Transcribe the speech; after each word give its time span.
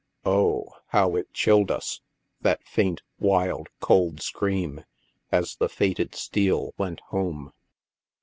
O! 0.25 0.65
how 0.87 1.15
it 1.15 1.31
chilled 1.31 1.69
us, 1.69 2.01
that 2.41 2.63
faint, 2.65 3.03
wild, 3.19 3.69
cold 3.79 4.19
scream, 4.19 4.83
as 5.31 5.57
the 5.57 5.69
fated 5.69 6.15
steel 6.15 6.73
went 6.75 7.01
home! 7.09 7.53